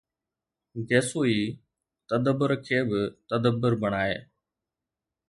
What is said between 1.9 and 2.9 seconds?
تَدبر کي